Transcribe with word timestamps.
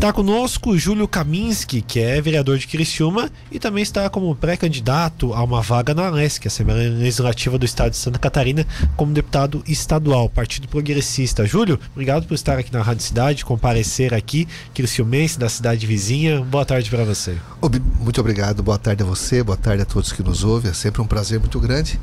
Está 0.00 0.14
conosco 0.14 0.78
Júlio 0.78 1.06
Kaminski, 1.06 1.82
que 1.82 2.00
é 2.00 2.22
vereador 2.22 2.56
de 2.56 2.66
Criciúma 2.66 3.30
e 3.52 3.58
também 3.58 3.82
está 3.82 4.08
como 4.08 4.34
pré-candidato 4.34 5.34
a 5.34 5.44
uma 5.44 5.60
vaga 5.60 5.92
na 5.92 6.06
ANESC, 6.06 6.46
Assembleia 6.46 6.88
Legislativa 6.88 7.58
do 7.58 7.66
Estado 7.66 7.90
de 7.90 7.98
Santa 7.98 8.18
Catarina, 8.18 8.66
como 8.96 9.12
deputado 9.12 9.62
estadual, 9.68 10.30
Partido 10.30 10.68
Progressista. 10.68 11.44
Júlio, 11.44 11.78
obrigado 11.92 12.26
por 12.26 12.32
estar 12.32 12.58
aqui 12.58 12.72
na 12.72 12.80
Rádio 12.80 13.02
Cidade, 13.02 13.44
comparecer 13.44 14.14
aqui, 14.14 14.48
criciumense 14.72 15.38
da 15.38 15.50
cidade 15.50 15.86
vizinha. 15.86 16.40
Boa 16.40 16.64
tarde 16.64 16.88
para 16.88 17.04
você. 17.04 17.36
Muito 18.00 18.18
obrigado, 18.22 18.62
boa 18.62 18.78
tarde 18.78 19.02
a 19.02 19.06
você, 19.06 19.42
boa 19.42 19.58
tarde 19.58 19.82
a 19.82 19.84
todos 19.84 20.12
que 20.12 20.22
nos 20.22 20.42
ouvem. 20.42 20.70
É 20.70 20.74
sempre 20.74 21.02
um 21.02 21.06
prazer 21.06 21.38
muito 21.38 21.60
grande. 21.60 22.00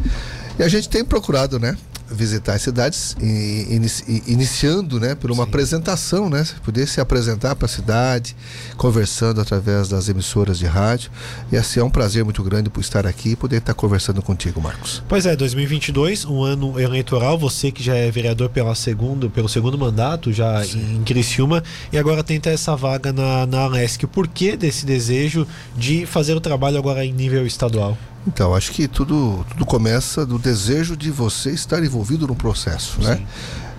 E 0.59 0.61
a 0.61 0.67
gente 0.67 0.87
tem 0.87 1.03
procurado, 1.03 1.57
né, 1.57 1.75
visitar 2.09 2.53
as 2.53 2.61
cidades, 2.61 3.15
inici, 3.21 4.23
iniciando 4.27 4.99
né, 4.99 5.15
por 5.15 5.31
uma 5.31 5.43
Sim. 5.43 5.49
apresentação, 5.49 6.29
né? 6.29 6.45
Poder 6.63 6.87
se 6.87 6.99
apresentar 7.01 7.55
para 7.55 7.65
a 7.65 7.69
cidade, 7.69 8.35
conversando 8.75 9.41
através 9.41 9.89
das 9.89 10.09
emissoras 10.09 10.57
de 10.57 10.65
rádio. 10.65 11.11
E 11.51 11.57
assim 11.57 11.79
é 11.79 11.83
um 11.83 11.89
prazer 11.89 12.23
muito 12.23 12.41
grande 12.43 12.69
por 12.69 12.79
estar 12.79 13.05
aqui 13.05 13.31
e 13.31 13.35
poder 13.35 13.57
estar 13.57 13.73
conversando 13.73 14.21
contigo, 14.21 14.61
Marcos. 14.61 15.03
Pois 15.07 15.25
é, 15.25 15.35
2022, 15.35 16.25
um 16.25 16.43
ano 16.43 16.79
eleitoral, 16.79 17.37
você 17.37 17.71
que 17.71 17.83
já 17.83 17.95
é 17.95 18.09
vereador 18.09 18.49
pela 18.49 18.75
segundo, 18.75 19.29
pelo 19.29 19.49
segundo 19.49 19.77
mandato, 19.77 20.31
já 20.31 20.63
Sim. 20.63 20.97
em 20.97 21.03
Criciúma, 21.03 21.63
e 21.91 21.97
agora 21.97 22.23
tenta 22.23 22.49
essa 22.49 22.75
vaga 22.75 23.11
na, 23.11 23.45
na 23.45 23.59
Alesc. 23.61 24.05
O 24.05 24.07
porquê 24.07 24.55
desse 24.55 24.85
desejo 24.85 25.47
de 25.75 26.05
fazer 26.05 26.35
o 26.35 26.41
trabalho 26.41 26.77
agora 26.77 27.05
em 27.05 27.13
nível 27.13 27.45
estadual? 27.45 27.97
Então, 28.27 28.53
acho 28.53 28.71
que 28.71 28.87
tudo, 28.87 29.45
tudo 29.49 29.65
começa 29.65 30.25
do 30.25 30.37
desejo 30.37 30.97
de 30.97 31.09
você 31.09 31.51
estar 31.51 31.81
envolvido 31.83 32.27
no 32.27 32.35
processo, 32.35 33.01
né? 33.01 33.15
Sim. 33.15 33.21
né? 33.21 33.27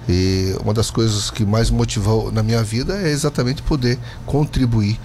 E 0.09 0.57
uma 0.63 0.73
das 0.73 0.91
coisas 0.91 1.31
que 1.31 1.45
mais 1.45 1.69
motivou 1.71 2.33
na 2.33 2.43
minha 2.43 2.63
vida 2.63 2.97
é 2.97 3.11
exatamente 3.11 3.61
poder 3.61 3.99
contribuir, 4.25 4.99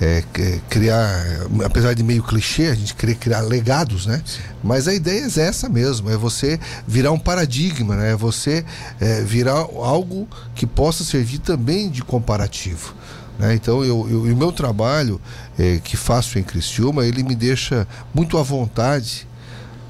é, 0.00 0.24
criar, 0.70 1.24
apesar 1.62 1.92
de 1.92 2.02
meio 2.02 2.22
clichê, 2.22 2.68
a 2.68 2.74
gente 2.74 2.94
querer 2.94 3.16
criar 3.16 3.42
legados, 3.42 4.06
né? 4.06 4.22
Sim. 4.24 4.40
Mas 4.64 4.88
a 4.88 4.94
ideia 4.94 5.26
é 5.26 5.40
essa 5.40 5.68
mesmo, 5.68 6.10
é 6.10 6.16
você 6.16 6.58
virar 6.88 7.12
um 7.12 7.18
paradigma, 7.18 7.96
né? 7.96 8.12
É 8.12 8.16
você 8.16 8.64
é, 8.98 9.20
virar 9.20 9.58
algo 9.58 10.26
que 10.54 10.66
possa 10.66 11.04
servir 11.04 11.38
também 11.38 11.90
de 11.90 12.02
comparativo. 12.02 12.94
Né? 13.38 13.54
Então, 13.54 13.84
eu, 13.84 14.06
eu, 14.08 14.22
o 14.22 14.36
meu 14.36 14.52
trabalho 14.52 15.20
é, 15.58 15.78
que 15.82 15.96
faço 15.96 16.38
em 16.38 16.42
Criciúma, 16.42 17.04
ele 17.06 17.22
me 17.22 17.34
deixa 17.34 17.86
muito 18.14 18.38
à 18.38 18.42
vontade 18.42 19.26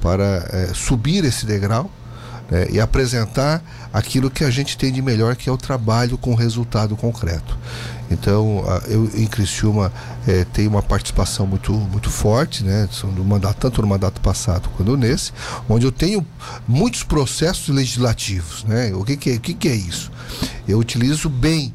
para 0.00 0.48
é, 0.52 0.70
subir 0.74 1.24
esse 1.24 1.46
degrau 1.46 1.90
né? 2.50 2.68
e 2.70 2.80
apresentar 2.80 3.62
aquilo 3.92 4.30
que 4.30 4.44
a 4.44 4.50
gente 4.50 4.76
tem 4.76 4.92
de 4.92 5.00
melhor, 5.00 5.36
que 5.36 5.48
é 5.48 5.52
o 5.52 5.56
trabalho 5.56 6.18
com 6.18 6.34
resultado 6.34 6.96
concreto. 6.96 7.56
Então, 8.10 8.64
eu 8.86 9.10
em 9.14 9.26
Criciúma 9.26 9.92
é, 10.26 10.44
tenho 10.44 10.70
uma 10.70 10.82
participação 10.82 11.46
muito, 11.46 11.72
muito 11.72 12.08
forte, 12.08 12.62
né? 12.62 12.88
Do 13.14 13.24
mandato, 13.24 13.56
tanto 13.56 13.82
no 13.82 13.88
mandato 13.88 14.20
passado 14.20 14.68
quanto 14.76 14.96
nesse, 14.96 15.32
onde 15.68 15.84
eu 15.84 15.92
tenho 15.92 16.24
muitos 16.68 17.02
processos 17.02 17.74
legislativos. 17.74 18.64
Né? 18.64 18.92
O 18.94 19.04
que, 19.04 19.16
que, 19.16 19.30
é, 19.30 19.34
o 19.34 19.40
que, 19.40 19.54
que 19.54 19.68
é 19.68 19.74
isso? 19.74 20.12
Eu 20.68 20.78
utilizo 20.78 21.28
bem 21.28 21.74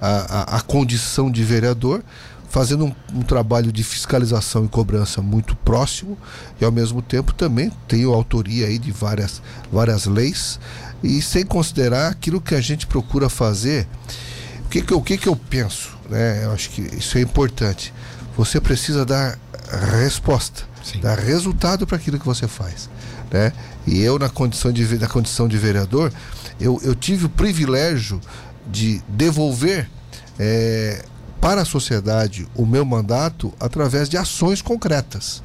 a, 0.00 0.08
a, 0.08 0.56
a 0.56 0.60
condição 0.60 1.30
de 1.30 1.42
vereador, 1.42 2.02
fazendo 2.48 2.86
um, 2.86 2.94
um, 3.14 3.22
trabalho 3.22 3.72
de 3.72 3.82
fiscalização 3.82 4.64
e 4.64 4.68
cobrança 4.68 5.20
muito 5.20 5.54
próximo 5.56 6.16
e 6.60 6.64
ao 6.64 6.72
mesmo 6.72 7.02
tempo 7.02 7.34
também 7.34 7.70
tenho 7.88 8.12
autoria 8.14 8.66
aí 8.66 8.78
de 8.78 8.92
várias, 8.92 9.42
várias 9.70 10.06
leis 10.06 10.58
e 11.02 11.20
sem 11.20 11.44
considerar 11.44 12.10
aquilo 12.10 12.40
que 12.40 12.54
a 12.54 12.60
gente 12.60 12.86
procura 12.86 13.28
fazer. 13.28 13.86
O 14.64 14.68
que, 14.68 14.82
que, 14.82 14.92
eu, 14.92 14.98
o 14.98 15.02
que, 15.02 15.18
que 15.18 15.28
eu 15.28 15.36
penso? 15.36 15.96
Né? 16.08 16.44
Eu 16.44 16.52
acho 16.52 16.70
que 16.70 16.80
isso 16.80 17.18
é 17.18 17.20
importante. 17.20 17.92
Você 18.36 18.60
precisa 18.60 19.04
dar 19.04 19.38
resposta, 20.02 20.64
Sim. 20.82 21.00
dar 21.00 21.18
resultado 21.18 21.86
para 21.86 21.96
aquilo 21.96 22.18
que 22.18 22.26
você 22.26 22.46
faz. 22.46 22.88
Né? 23.30 23.52
E 23.86 24.00
eu, 24.00 24.18
na 24.18 24.28
condição 24.28 24.72
de, 24.72 24.98
na 24.98 25.08
condição 25.08 25.48
de 25.48 25.56
vereador, 25.56 26.12
eu, 26.60 26.80
eu 26.82 26.94
tive 26.94 27.26
o 27.26 27.28
privilégio 27.28 28.20
de 28.66 29.02
devolver 29.08 29.88
é, 30.38 31.04
para 31.40 31.62
a 31.62 31.64
sociedade 31.64 32.46
o 32.54 32.66
meu 32.66 32.84
mandato 32.84 33.52
através 33.60 34.08
de 34.08 34.16
ações 34.16 34.60
concretas. 34.60 35.42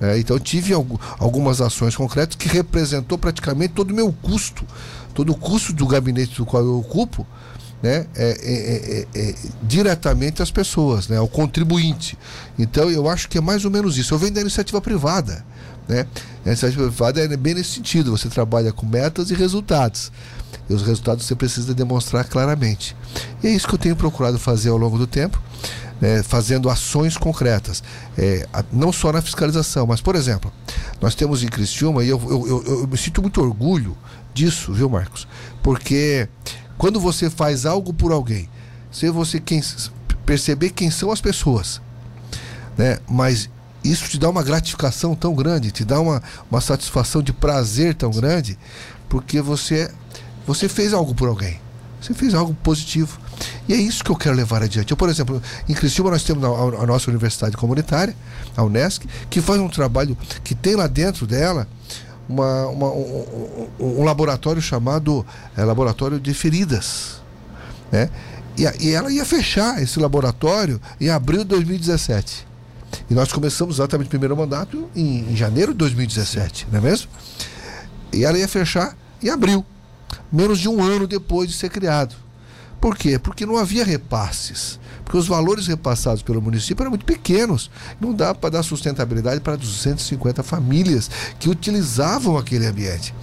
É, 0.00 0.18
então 0.18 0.38
tive 0.38 0.72
algumas 1.18 1.60
ações 1.60 1.96
concretas 1.96 2.36
que 2.36 2.48
representou 2.48 3.18
praticamente 3.18 3.74
todo 3.74 3.90
o 3.90 3.94
meu 3.94 4.12
custo, 4.12 4.64
todo 5.12 5.32
o 5.32 5.36
custo 5.36 5.72
do 5.72 5.86
gabinete 5.86 6.36
do 6.36 6.46
qual 6.46 6.64
eu 6.64 6.78
ocupo, 6.78 7.26
né, 7.82 8.06
é, 8.16 9.06
é, 9.14 9.20
é, 9.20 9.28
é 9.28 9.34
diretamente 9.62 10.42
às 10.42 10.50
pessoas, 10.50 11.08
né, 11.08 11.16
ao 11.16 11.28
contribuinte. 11.28 12.18
Então 12.58 12.90
eu 12.90 13.08
acho 13.08 13.28
que 13.28 13.38
é 13.38 13.40
mais 13.40 13.64
ou 13.64 13.70
menos 13.70 13.96
isso. 13.96 14.14
Eu 14.14 14.18
venho 14.18 14.32
da 14.32 14.40
iniciativa 14.40 14.80
privada. 14.80 15.44
Né? 15.86 16.06
A 16.44 16.48
iniciativa 16.48 16.86
privada 16.86 17.20
é 17.20 17.36
bem 17.36 17.54
nesse 17.54 17.70
sentido, 17.70 18.10
você 18.10 18.28
trabalha 18.28 18.72
com 18.72 18.84
metas 18.84 19.30
e 19.30 19.34
resultados. 19.34 20.12
E 20.68 20.74
os 20.74 20.82
resultados 20.82 21.24
você 21.24 21.34
precisa 21.34 21.72
demonstrar 21.72 22.24
claramente. 22.24 22.94
E 23.42 23.46
é 23.46 23.50
isso 23.50 23.66
que 23.66 23.74
eu 23.74 23.78
tenho 23.78 23.96
procurado 23.96 24.38
fazer 24.38 24.68
ao 24.68 24.76
longo 24.76 24.98
do 24.98 25.06
tempo, 25.06 25.40
né, 26.00 26.22
fazendo 26.22 26.68
ações 26.68 27.16
concretas. 27.16 27.82
É, 28.16 28.46
não 28.70 28.92
só 28.92 29.12
na 29.12 29.22
fiscalização, 29.22 29.86
mas, 29.86 30.00
por 30.00 30.14
exemplo, 30.14 30.52
nós 31.00 31.14
temos 31.14 31.42
em 31.42 31.48
Criciúma, 31.48 32.04
e 32.04 32.08
eu, 32.08 32.20
eu, 32.28 32.46
eu, 32.46 32.80
eu 32.80 32.86
me 32.86 32.98
sinto 32.98 33.22
muito 33.22 33.40
orgulho 33.40 33.96
disso, 34.34 34.72
viu, 34.72 34.90
Marcos? 34.90 35.26
Porque 35.62 36.28
quando 36.78 36.98
você 37.00 37.28
faz 37.28 37.66
algo 37.66 37.92
por 37.92 38.12
alguém, 38.12 38.48
se 38.90 39.10
você 39.10 39.38
quem, 39.38 39.60
perceber 40.24 40.70
quem 40.70 40.90
são 40.90 41.10
as 41.10 41.20
pessoas, 41.20 41.82
né, 42.76 42.98
mas 43.08 43.50
isso 43.84 44.08
te 44.08 44.18
dá 44.18 44.30
uma 44.30 44.42
gratificação 44.42 45.14
tão 45.14 45.34
grande, 45.34 45.70
te 45.70 45.84
dá 45.84 46.00
uma, 46.00 46.22
uma 46.50 46.60
satisfação 46.60 47.22
de 47.22 47.32
prazer 47.32 47.94
tão 47.94 48.10
grande, 48.10 48.58
porque 49.08 49.40
você 49.40 49.90
você 50.46 50.66
fez 50.66 50.94
algo 50.94 51.14
por 51.14 51.28
alguém. 51.28 51.60
Você 52.00 52.14
fez 52.14 52.32
algo 52.32 52.54
positivo. 52.54 53.18
E 53.68 53.74
é 53.74 53.76
isso 53.76 54.02
que 54.02 54.10
eu 54.10 54.16
quero 54.16 54.34
levar 54.34 54.62
adiante. 54.62 54.90
Eu, 54.90 54.96
por 54.96 55.10
exemplo, 55.10 55.42
em 55.68 55.74
Criciúma 55.74 56.10
nós 56.10 56.22
temos 56.22 56.42
a, 56.42 56.82
a 56.82 56.86
nossa 56.86 57.10
universidade 57.10 57.54
comunitária, 57.54 58.16
a 58.56 58.62
Unesc, 58.62 59.06
que 59.28 59.42
faz 59.42 59.60
um 59.60 59.68
trabalho 59.68 60.16
que 60.42 60.54
tem 60.54 60.74
lá 60.74 60.86
dentro 60.86 61.26
dela 61.26 61.68
uma, 62.28 62.66
uma 62.66 62.90
um, 62.90 63.68
um, 63.80 64.04
laboratório 64.04 64.60
chamado 64.60 65.24
é, 65.56 65.64
Laboratório 65.64 66.20
de 66.20 66.34
Feridas. 66.34 67.22
Né? 67.90 68.10
E, 68.56 68.64
e 68.86 68.90
ela 68.90 69.10
ia 69.10 69.24
fechar 69.24 69.82
esse 69.82 69.98
laboratório 69.98 70.80
em 71.00 71.08
abril 71.08 71.40
de 71.40 71.50
2017. 71.50 72.46
E 73.10 73.14
nós 73.14 73.32
começamos 73.32 73.76
exatamente 73.76 74.06
o 74.08 74.10
primeiro 74.10 74.36
mandato 74.36 74.88
em, 74.94 75.32
em 75.32 75.36
janeiro 75.36 75.72
de 75.72 75.78
2017, 75.78 76.68
não 76.70 76.78
é 76.78 76.82
mesmo? 76.82 77.10
E 78.12 78.24
ela 78.24 78.38
ia 78.38 78.48
fechar 78.48 78.96
em 79.22 79.30
abril 79.30 79.64
menos 80.32 80.58
de 80.58 80.68
um 80.68 80.82
ano 80.82 81.06
depois 81.06 81.48
de 81.48 81.56
ser 81.56 81.70
criado. 81.70 82.14
Por 82.80 82.96
quê? 82.96 83.18
Porque 83.18 83.44
não 83.44 83.56
havia 83.56 83.84
repasses. 83.84 84.78
Porque 85.08 85.16
os 85.16 85.26
valores 85.26 85.66
repassados 85.66 86.20
pelo 86.20 86.42
município 86.42 86.82
eram 86.82 86.90
muito 86.90 87.06
pequenos. 87.06 87.70
Não 87.98 88.12
dá 88.12 88.34
para 88.34 88.50
dar 88.50 88.62
sustentabilidade 88.62 89.40
para 89.40 89.56
250 89.56 90.42
famílias 90.42 91.10
que 91.40 91.48
utilizavam 91.48 92.36
aquele 92.36 92.66
ambiente. 92.66 93.14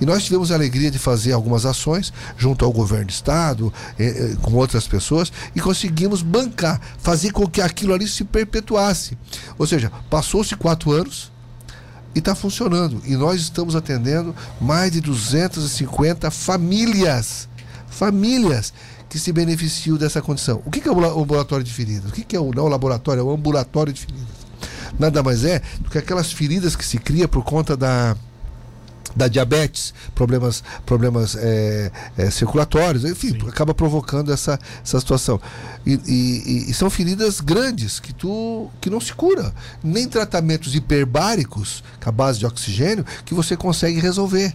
E 0.00 0.06
nós 0.06 0.24
tivemos 0.24 0.50
a 0.50 0.54
alegria 0.54 0.90
de 0.90 0.98
fazer 0.98 1.32
algumas 1.32 1.66
ações 1.66 2.14
junto 2.38 2.64
ao 2.64 2.72
governo 2.72 3.04
do 3.04 3.10
estado, 3.10 3.70
eh, 3.98 4.32
eh, 4.32 4.36
com 4.40 4.54
outras 4.54 4.88
pessoas, 4.88 5.30
e 5.54 5.60
conseguimos 5.60 6.22
bancar, 6.22 6.80
fazer 6.96 7.30
com 7.30 7.46
que 7.46 7.60
aquilo 7.60 7.92
ali 7.92 8.08
se 8.08 8.24
perpetuasse. 8.24 9.18
Ou 9.58 9.66
seja, 9.66 9.92
passou-se 10.08 10.56
quatro 10.56 10.92
anos, 10.92 11.30
e 12.14 12.20
está 12.20 12.34
funcionando. 12.34 13.02
E 13.04 13.16
nós 13.16 13.38
estamos 13.38 13.76
atendendo 13.76 14.34
mais 14.58 14.90
de 14.92 15.02
250 15.02 16.30
famílias. 16.30 17.50
Famílias 17.86 18.72
que 19.08 19.18
se 19.18 19.32
beneficiam 19.32 19.96
dessa 19.96 20.20
condição. 20.20 20.62
O 20.64 20.70
que 20.70 20.86
é 20.88 20.90
o 20.90 21.20
ambulatório 21.20 21.64
de 21.64 21.72
feridas? 21.72 22.10
O 22.10 22.12
que 22.12 22.34
é 22.34 22.40
o 22.40 22.52
não 22.52 22.68
laboratório? 22.68 23.20
É 23.20 23.24
o 23.24 23.30
ambulatório 23.30 23.92
de 23.92 24.00
feridas. 24.00 24.44
Nada 24.98 25.22
mais 25.22 25.44
é 25.44 25.60
do 25.80 25.90
que 25.90 25.98
aquelas 25.98 26.32
feridas 26.32 26.76
que 26.76 26.84
se 26.84 26.98
cria 26.98 27.26
por 27.26 27.44
conta 27.44 27.76
da 27.76 28.16
da 29.14 29.28
diabetes, 29.28 29.94
problemas, 30.14 30.62
problemas 30.84 31.36
é, 31.36 31.90
é, 32.16 32.30
circulatórios, 32.30 33.04
enfim, 33.04 33.30
Sim. 33.30 33.48
acaba 33.48 33.72
provocando 33.72 34.32
essa, 34.32 34.58
essa 34.82 34.98
situação. 34.98 35.40
E, 35.86 36.00
e, 36.06 36.70
e, 36.70 36.74
são 36.74 36.90
feridas 36.90 37.40
grandes 37.40 38.00
que, 38.00 38.12
tu, 38.12 38.68
que 38.80 38.90
não 38.90 39.00
se 39.00 39.14
cura. 39.14 39.54
Nem 39.82 40.08
tratamentos 40.08 40.74
hiperbáricos, 40.74 41.84
com 42.02 42.08
a 42.08 42.12
base 42.12 42.38
de 42.38 42.46
oxigênio, 42.46 43.04
que 43.24 43.34
você 43.34 43.56
consegue 43.56 44.00
resolver. 44.00 44.52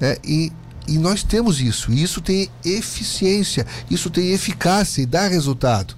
Né? 0.00 0.16
E, 0.24 0.52
e 0.90 0.98
nós 0.98 1.22
temos 1.22 1.60
isso, 1.60 1.92
e 1.92 2.02
isso 2.02 2.20
tem 2.20 2.50
eficiência, 2.64 3.64
isso 3.88 4.10
tem 4.10 4.32
eficácia 4.32 5.00
e 5.00 5.06
dá 5.06 5.28
resultado. 5.28 5.94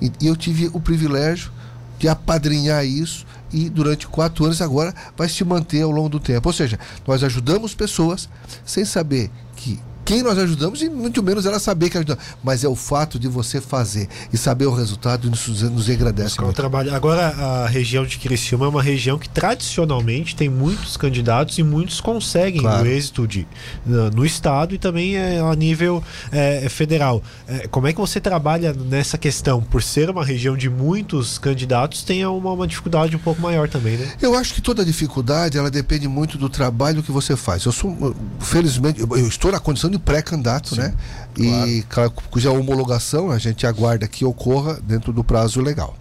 E, 0.00 0.12
e 0.20 0.26
eu 0.26 0.36
tive 0.36 0.70
o 0.74 0.78
privilégio 0.78 1.50
de 1.98 2.06
apadrinhar 2.06 2.84
isso 2.84 3.26
e 3.50 3.70
durante 3.70 4.06
quatro 4.06 4.44
anos 4.44 4.60
agora 4.60 4.94
vai 5.16 5.26
se 5.26 5.42
manter 5.42 5.80
ao 5.80 5.90
longo 5.90 6.10
do 6.10 6.20
tempo. 6.20 6.50
Ou 6.50 6.52
seja, 6.52 6.78
nós 7.06 7.24
ajudamos 7.24 7.74
pessoas 7.74 8.28
sem 8.62 8.84
saber 8.84 9.30
que 9.56 9.80
quem 10.06 10.22
nós 10.22 10.38
ajudamos 10.38 10.80
e 10.82 10.88
muito 10.88 11.20
menos 11.20 11.44
ela 11.44 11.58
saber 11.58 11.90
que 11.90 11.98
ajudamos. 11.98 12.22
Mas 12.42 12.62
é 12.62 12.68
o 12.68 12.76
fato 12.76 13.18
de 13.18 13.26
você 13.26 13.60
fazer 13.60 14.08
e 14.32 14.38
saber 14.38 14.66
o 14.66 14.72
resultado 14.72 15.28
nos, 15.28 15.46
nos 15.62 15.88
engrandece 15.88 16.40
muito. 16.40 16.54
Trabalho. 16.54 16.94
Agora, 16.94 17.26
a 17.26 17.66
região 17.66 18.06
de 18.06 18.16
Criciúma 18.16 18.66
é 18.66 18.68
uma 18.68 18.82
região 18.82 19.18
que 19.18 19.28
tradicionalmente 19.28 20.36
tem 20.36 20.48
muitos 20.48 20.96
candidatos 20.96 21.58
e 21.58 21.62
muitos 21.64 22.00
conseguem 22.00 22.60
claro. 22.60 22.84
o 22.84 22.86
êxito 22.86 23.26
de, 23.26 23.46
no, 23.84 24.24
Estado 24.24 24.76
e 24.76 24.78
também 24.78 25.16
é, 25.16 25.40
a 25.40 25.54
nível 25.56 26.02
é, 26.30 26.68
federal. 26.68 27.20
É, 27.48 27.66
como 27.66 27.88
é 27.88 27.92
que 27.92 27.98
você 27.98 28.20
trabalha 28.20 28.72
nessa 28.72 29.18
questão? 29.18 29.60
Por 29.60 29.82
ser 29.82 30.08
uma 30.08 30.24
região 30.24 30.56
de 30.56 30.70
muitos 30.70 31.36
candidatos, 31.36 32.04
tem 32.04 32.24
uma, 32.24 32.52
uma 32.52 32.66
dificuldade 32.66 33.16
um 33.16 33.18
pouco 33.18 33.42
maior 33.42 33.68
também, 33.68 33.96
né? 33.96 34.12
Eu 34.22 34.36
acho 34.36 34.54
que 34.54 34.62
toda 34.62 34.84
dificuldade 34.84 35.58
ela 35.58 35.70
depende 35.70 36.06
muito 36.06 36.38
do 36.38 36.48
trabalho 36.48 37.02
que 37.02 37.10
você 37.10 37.36
faz. 37.36 37.64
Eu 37.64 37.72
sou, 37.72 38.14
felizmente, 38.38 39.00
eu 39.00 39.26
estou 39.26 39.50
na 39.50 39.58
condição 39.58 39.90
de 39.90 39.95
pré-candidato, 39.98 40.76
né? 40.76 40.94
Claro. 41.34 41.68
E 41.68 41.84
cuja 42.30 42.50
homologação 42.50 43.30
a 43.30 43.38
gente 43.38 43.66
aguarda 43.66 44.06
que 44.08 44.24
ocorra 44.24 44.80
dentro 44.82 45.12
do 45.12 45.22
prazo 45.22 45.60
legal. 45.60 45.96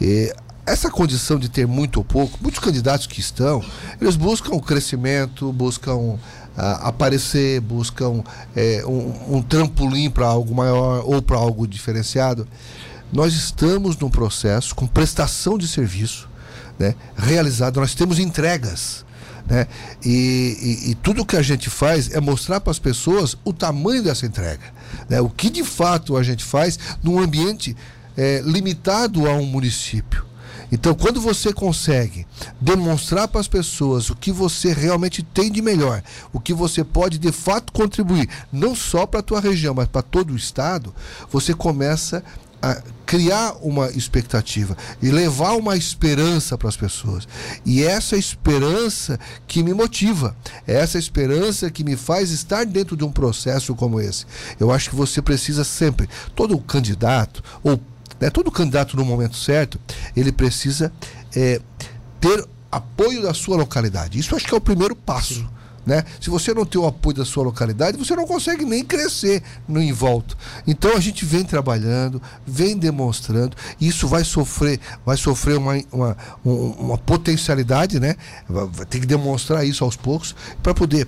E 0.00 0.32
essa 0.66 0.90
condição 0.90 1.38
de 1.38 1.48
ter 1.48 1.66
muito 1.66 1.98
ou 1.98 2.04
pouco, 2.04 2.38
muitos 2.40 2.60
candidatos 2.60 3.06
que 3.06 3.20
estão, 3.20 3.62
eles 4.00 4.16
buscam 4.16 4.54
o 4.54 4.60
crescimento, 4.60 5.52
buscam 5.52 5.94
uh, 5.96 6.18
aparecer, 6.56 7.60
buscam 7.60 8.22
é, 8.56 8.82
um, 8.86 9.36
um 9.36 9.42
trampolim 9.42 10.10
para 10.10 10.26
algo 10.26 10.54
maior 10.54 11.02
ou 11.04 11.20
para 11.20 11.36
algo 11.36 11.66
diferenciado. 11.66 12.48
Nós 13.12 13.34
estamos 13.34 13.96
num 13.98 14.10
processo 14.10 14.74
com 14.74 14.86
prestação 14.86 15.58
de 15.58 15.68
serviço 15.68 16.28
né, 16.78 16.94
realizado, 17.16 17.80
nós 17.80 17.94
temos 17.94 18.18
entregas. 18.18 19.04
Né? 19.46 19.66
E, 20.04 20.80
e, 20.86 20.90
e, 20.90 20.94
tudo 20.96 21.24
que 21.24 21.36
a 21.36 21.42
gente 21.42 21.68
faz 21.68 22.10
é 22.10 22.20
mostrar 22.20 22.60
para 22.60 22.70
as 22.70 22.78
pessoas 22.78 23.36
o 23.44 23.52
tamanho 23.52 24.02
dessa 24.02 24.24
entrega. 24.24 24.72
Né? 25.08 25.20
O 25.20 25.28
que 25.28 25.50
de 25.50 25.62
fato 25.62 26.16
a 26.16 26.22
gente 26.22 26.42
faz 26.42 26.78
num 27.02 27.18
ambiente 27.18 27.76
é, 28.16 28.40
limitado 28.44 29.28
a 29.28 29.34
um 29.34 29.44
município. 29.44 30.24
Então, 30.72 30.94
quando 30.94 31.20
você 31.20 31.52
consegue 31.52 32.26
demonstrar 32.60 33.28
para 33.28 33.40
as 33.40 33.46
pessoas 33.46 34.10
o 34.10 34.16
que 34.16 34.32
você 34.32 34.72
realmente 34.72 35.22
tem 35.22 35.50
de 35.52 35.62
melhor, 35.62 36.02
o 36.32 36.40
que 36.40 36.52
você 36.52 36.82
pode 36.82 37.16
de 37.16 37.30
fato 37.30 37.72
contribuir, 37.72 38.28
não 38.52 38.74
só 38.74 39.06
para 39.06 39.20
a 39.20 39.22
tua 39.22 39.40
região, 39.40 39.72
mas 39.72 39.86
para 39.86 40.02
todo 40.02 40.32
o 40.32 40.36
estado, 40.36 40.92
você 41.30 41.54
começa 41.54 42.18
a 42.18 42.22
criar 43.06 43.56
uma 43.60 43.90
expectativa 43.90 44.76
e 45.02 45.10
levar 45.10 45.52
uma 45.52 45.76
esperança 45.76 46.56
para 46.56 46.68
as 46.68 46.76
pessoas. 46.76 47.28
E 47.64 47.82
essa 47.82 48.16
esperança 48.16 49.18
que 49.46 49.62
me 49.62 49.74
motiva, 49.74 50.36
é 50.66 50.74
essa 50.74 50.98
esperança 50.98 51.70
que 51.70 51.84
me 51.84 51.96
faz 51.96 52.30
estar 52.30 52.64
dentro 52.64 52.96
de 52.96 53.04
um 53.04 53.12
processo 53.12 53.74
como 53.74 54.00
esse. 54.00 54.26
Eu 54.58 54.70
acho 54.72 54.90
que 54.90 54.96
você 54.96 55.20
precisa 55.20 55.64
sempre, 55.64 56.08
todo 56.34 56.58
candidato, 56.58 57.42
ou 57.62 57.80
né, 58.18 58.30
todo 58.30 58.50
candidato 58.50 58.96
no 58.96 59.04
momento 59.04 59.36
certo, 59.36 59.78
ele 60.16 60.32
precisa 60.32 60.92
é, 61.36 61.60
ter 62.20 62.44
apoio 62.70 63.22
da 63.22 63.34
sua 63.34 63.56
localidade. 63.56 64.18
Isso 64.18 64.34
acho 64.34 64.46
que 64.46 64.54
é 64.54 64.56
o 64.56 64.60
primeiro 64.60 64.96
passo. 64.96 65.48
Né? 65.86 66.02
Se 66.20 66.30
você 66.30 66.54
não 66.54 66.64
tem 66.64 66.80
o 66.80 66.86
apoio 66.86 67.16
da 67.16 67.24
sua 67.24 67.44
localidade, 67.44 67.98
você 67.98 68.16
não 68.16 68.26
consegue 68.26 68.64
nem 68.64 68.84
crescer 68.84 69.42
no 69.68 69.82
em 69.82 69.92
volta. 69.92 70.34
Então 70.66 70.96
a 70.96 71.00
gente 71.00 71.24
vem 71.24 71.44
trabalhando, 71.44 72.20
vem 72.46 72.76
demonstrando, 72.76 73.56
isso 73.80 74.08
vai 74.08 74.24
sofrer, 74.24 74.80
vai 75.04 75.16
sofrer 75.16 75.58
uma, 75.58 75.74
uma, 75.92 76.16
uma 76.42 76.98
potencialidade, 76.98 78.00
né? 78.00 78.16
Vai 78.48 78.86
ter 78.86 79.00
que 79.00 79.06
demonstrar 79.06 79.66
isso 79.66 79.84
aos 79.84 79.96
poucos 79.96 80.34
para 80.62 80.72
poder 80.72 81.06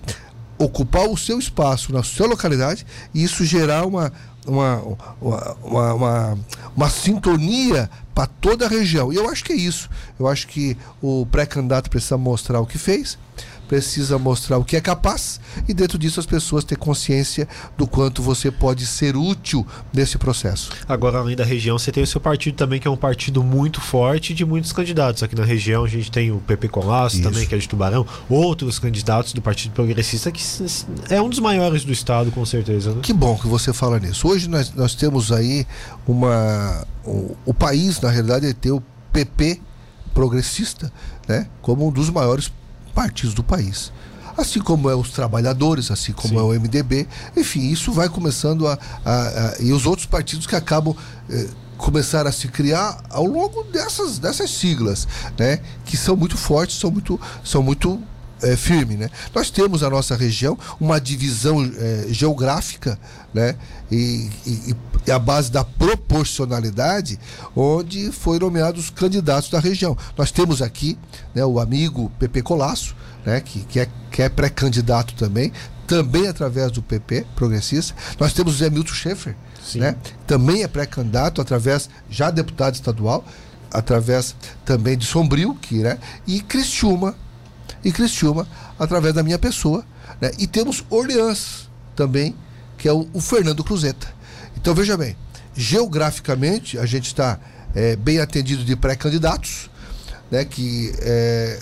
ocupar 0.59 1.07
o 1.07 1.17
seu 1.17 1.39
espaço 1.39 1.93
na 1.93 2.03
sua 2.03 2.27
localidade 2.27 2.87
e 3.15 3.23
isso 3.23 3.45
gerar 3.45 3.87
uma, 3.87 4.13
uma, 4.47 4.83
uma, 5.21 5.95
uma, 5.95 6.39
uma 6.75 6.91
sintonia 6.91 7.91
para 8.15 8.27
toda 8.27 8.67
a 8.67 8.69
região. 8.69 9.13
E 9.13 9.17
eu 9.17 9.29
acho 9.29 9.45
que 9.45 9.53
é 9.53 9.57
isso. 9.57 9.91
Eu 10.19 10.27
acho 10.27 10.47
que 10.49 10.77
o 11.03 11.27
pré-candidato 11.27 11.91
precisa 11.91 12.17
mostrar 12.17 12.61
o 12.61 12.67
que 12.67 12.79
fez, 12.79 13.19
precisa 13.67 14.19
mostrar 14.19 14.59
o 14.59 14.65
que 14.65 14.77
é 14.77 14.81
capaz 14.81 15.41
e 15.69 15.75
dentro 15.75 15.99
disso 15.99 16.21
as 16.21 16.27
pessoas 16.27 16.65
ter 16.65 16.77
consciência 16.77 17.49
do 17.77 17.87
quanto 17.87 18.23
você 18.23 18.51
pode 18.51 18.87
ser 18.87 19.17
útil 19.17 19.67
nesse 19.93 20.19
processo. 20.19 20.71
Agora, 20.89 21.19
além 21.19 21.37
da 21.37 21.45
região, 21.45 21.79
você 21.79 21.93
tem 21.93 22.03
o 22.03 22.07
seu 22.07 22.21
partido 22.21 22.55
também, 22.57 22.81
que 22.81 22.89
é 22.89 22.91
um 22.91 22.97
partido 22.97 23.43
muito 23.43 23.81
forte 23.81 24.33
de 24.33 24.45
muitos 24.45 24.73
candidatos. 24.73 25.23
Aqui 25.23 25.35
na 25.35 25.45
região 25.45 25.85
a 25.85 25.89
gente 25.89 26.11
tem 26.11 26.31
o 26.31 26.39
PP 26.39 26.69
Colasso 26.69 27.23
também, 27.23 27.47
que 27.47 27.55
é 27.55 27.59
de 27.59 27.69
Tubarão, 27.69 28.07
outros 28.29 28.79
candidatos 28.79 29.33
do 29.33 29.43
Partido 29.43 29.73
Progressista, 29.73 30.31
que 30.31 30.43
é 31.11 31.21
um 31.21 31.29
dos 31.29 31.39
maiores 31.39 31.85
do 31.85 31.93
estado, 31.93 32.31
com 32.31 32.45
certeza. 32.45 32.93
Né? 32.93 33.01
Que 33.03 33.13
bom 33.13 33.37
que 33.37 33.47
você 33.47 33.73
fala 33.73 33.99
nisso. 33.99 34.29
Hoje 34.29 34.49
nós, 34.49 34.73
nós 34.75 34.95
temos 34.95 35.33
aí 35.33 35.67
uma. 36.07 36.87
O, 37.05 37.37
o 37.47 37.55
país, 37.55 38.01
na 38.01 38.11
realidade, 38.11 38.53
tem 38.55 38.73
o 38.73 38.83
PP 39.13 39.61
progressista, 40.17 40.91
né, 41.29 41.47
como 41.61 41.87
um 41.87 41.93
dos 41.93 42.09
maiores 42.09 42.51
partidos 42.97 43.35
do 43.35 43.45
país. 43.45 43.93
Assim 44.39 44.59
como 44.59 44.89
é 44.89 44.95
os 44.95 45.11
trabalhadores, 45.11 45.91
assim 45.91 46.13
como 46.13 46.35
Sim. 46.35 46.39
é 46.39 46.43
o 46.43 46.61
MDB, 46.61 47.07
enfim, 47.37 47.71
isso 47.71 47.93
vai 47.93 48.09
começando 48.09 48.67
a. 48.67 48.79
a, 49.05 49.13
a 49.13 49.55
e 49.61 49.73
os 49.73 49.87
outros 49.87 50.07
partidos 50.07 50.47
que 50.47 50.57
acabam. 50.57 50.97
Eh, 51.31 51.49
começar 51.77 52.27
a 52.27 52.33
se 52.33 52.49
criar 52.49 53.05
ao 53.11 53.27
longo 53.27 53.63
dessas, 53.65 54.19
dessas 54.19 54.51
siglas, 54.51 55.07
né? 55.39 55.61
Que 55.85 55.95
são 55.95 56.17
muito 56.17 56.35
fortes, 56.35 56.79
são 56.79 56.91
muito, 56.91 57.21
são 57.45 57.63
muito 57.63 58.01
é, 58.43 58.57
firme. 58.57 58.97
Né? 58.97 59.11
Nós 59.35 59.51
temos 59.51 59.83
na 59.83 59.91
nossa 59.91 60.17
região 60.17 60.59
uma 60.81 61.01
divisão 61.01 61.63
é, 61.65 62.07
geográfica 62.09 62.99
né? 63.37 63.55
E, 63.93 64.31
e, 64.47 64.77
e, 65.07 65.11
a 65.11 65.19
base 65.19 65.53
da 65.53 65.63
proporcionalidade, 65.63 67.21
onde 67.55 68.11
foram 68.11 68.47
nomeados 68.47 68.85
os 68.85 68.91
candidatos 68.91 69.51
da 69.51 69.61
região. 69.61 69.97
Nós 70.17 70.31
temos 70.31 70.63
aqui 70.63 70.99
né, 71.35 71.45
o 71.45 71.61
amigo 71.61 72.11
Pepe 72.19 72.41
Colasso, 72.41 72.97
né, 73.27 73.41
que, 73.43 73.61
que 73.61 73.81
é, 73.81 73.89
que 74.11 74.23
é 74.23 74.29
pré-candidato 74.31 75.15
também, 75.15 75.53
também 75.87 76.27
através 76.27 76.73
do 76.73 76.83
PP 76.83 77.27
progressista. 77.37 77.95
Nós 78.19 78.33
temos 78.33 78.55
o 78.55 78.59
Zé 78.59 78.71
Milton 78.71 78.95
Schaefer, 78.95 79.37
né, 79.75 79.97
também 80.27 80.63
é 80.63 80.69
pré-candidato 80.69 81.41
através, 81.41 81.91
já 82.09 82.31
deputado 82.31 82.75
estadual, 82.75 83.23
através 83.71 84.35
também 84.65 84.97
de 84.97 85.05
Sombrio, 85.05 85.55
que, 85.57 85.77
né, 85.77 85.99
e 86.27 86.41
Cristiúma, 86.41 87.15
e 87.87 87.93
Cristiúma 87.93 88.49
através 88.77 89.15
da 89.15 89.23
minha 89.23 89.39
pessoa. 89.39 89.85
Né? 90.21 90.33
E 90.39 90.47
temos 90.49 90.85
Orleans 90.91 91.71
também, 91.95 92.35
que 92.77 92.89
é 92.89 92.93
o, 92.93 93.09
o 93.13 93.21
Fernando 93.21 93.63
Cruzeta. 93.63 94.09
Então 94.57 94.75
veja 94.75 94.97
bem, 94.97 95.17
geograficamente 95.55 96.77
a 96.81 96.85
gente 96.85 97.07
está 97.07 97.39
é, 97.73 97.95
bem 97.95 98.19
atendido 98.19 98.65
de 98.65 98.75
pré-candidatos, 98.75 99.71
né? 100.33 100.45
que 100.45 100.93
é, 100.99 101.61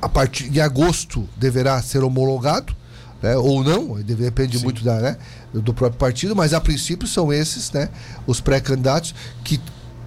a 0.00 0.08
partir 0.08 0.48
de 0.48 0.62
agosto 0.62 1.28
deverá 1.36 1.80
ser 1.82 2.02
homologado. 2.02 2.74
Né, 3.22 3.34
ou 3.38 3.64
não, 3.64 4.02
depende 4.02 4.58
Sim. 4.58 4.64
muito 4.64 4.84
da, 4.84 5.00
né, 5.00 5.16
do 5.50 5.72
próprio 5.72 5.98
partido, 5.98 6.36
mas 6.36 6.52
a 6.52 6.60
princípio 6.60 7.08
são 7.08 7.32
esses 7.32 7.72
né, 7.72 7.88
os 8.26 8.38
pré-candidatos 8.38 9.14
que, 9.42 9.58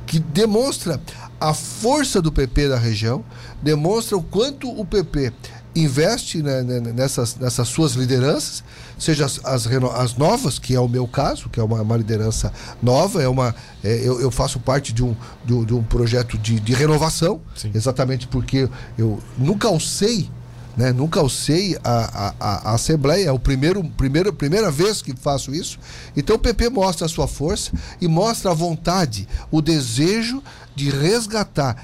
que 0.06 0.20
demonstra 0.20 1.02
a 1.40 1.54
força 1.54 2.22
do 2.22 2.32
PP 2.32 2.70
da 2.70 2.78
região, 2.78 3.24
demonstra 3.62 4.18
o 4.18 4.24
quanto 4.24 4.70
o 4.70 4.86
PP 4.86 5.34
investe 5.76 6.42
né, 6.42 6.64
né, 6.64 6.80
nessas, 6.80 7.36
nessas 7.36 7.68
suas 7.68 7.94
lideranças, 7.94 8.64
seja 8.98 9.26
as, 9.26 9.40
as, 9.46 9.68
as, 9.68 10.16
novas, 10.16 10.58
que 10.58 10.74
é 10.74 10.80
o 10.80 10.88
meu 10.88 11.08
caso, 11.08 11.50
que 11.50 11.60
é 11.60 11.64
uma, 11.64 11.82
uma 11.82 11.98
liderança 11.98 12.52
nova, 12.82 13.22
é 13.22 13.28
uma, 13.28 13.54
é, 13.84 13.96
eu, 14.04 14.20
eu, 14.20 14.32
faço 14.32 14.60
parte 14.60 14.92
de 14.92 15.04
um, 15.04 15.16
de 15.46 15.54
um, 15.54 15.64
de 15.64 15.74
um 15.76 15.84
projeto 15.84 16.36
de, 16.38 16.60
de 16.60 16.74
renovação, 16.74 17.40
Sim. 17.56 17.72
exatamente 17.76 18.28
porque 18.28 18.68
eu 18.98 19.20
nunca 19.38 19.68
alcei 19.68 20.30
né? 20.78 20.94
Nunca 20.94 21.20
alcei 21.20 21.76
a, 21.84 22.36
a, 22.40 22.70
a, 22.70 22.76
Assembleia, 22.76 23.30
é 23.30 23.32
o 23.32 23.40
primeiro, 23.40 23.84
primeiro, 23.84 24.32
primeira 24.32 24.70
vez 24.70 25.02
que 25.02 25.12
faço 25.16 25.54
isso. 25.54 25.80
Então 26.16 26.36
o 26.36 26.40
PP 26.40 26.70
mostra 26.70 27.08
a 27.08 27.10
sua 27.10 27.28
força 27.28 27.72
e 28.00 28.08
mostra 28.08 28.52
a 28.52 28.54
vontade, 28.54 29.28
o 29.50 29.60
desejo 29.60 30.42
de 30.78 30.92
resgatar 30.92 31.84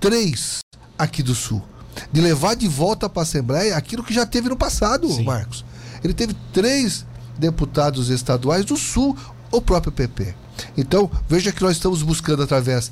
três 0.00 0.58
aqui 0.98 1.22
do 1.22 1.32
Sul. 1.32 1.62
De 2.10 2.20
levar 2.20 2.56
de 2.56 2.66
volta 2.66 3.08
para 3.08 3.22
a 3.22 3.24
Assembleia 3.24 3.76
aquilo 3.76 4.02
que 4.02 4.12
já 4.12 4.26
teve 4.26 4.48
no 4.48 4.56
passado, 4.56 5.08
Sim. 5.08 5.22
Marcos. 5.22 5.64
Ele 6.02 6.12
teve 6.12 6.34
três 6.52 7.06
deputados 7.38 8.08
estaduais 8.08 8.64
do 8.64 8.76
Sul, 8.76 9.16
o 9.52 9.60
próprio 9.60 9.92
PP. 9.92 10.34
Então, 10.76 11.08
veja 11.28 11.52
que 11.52 11.62
nós 11.62 11.72
estamos 11.72 12.02
buscando 12.02 12.42
através 12.42 12.90